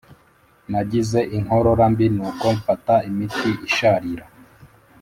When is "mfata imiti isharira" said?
2.57-4.25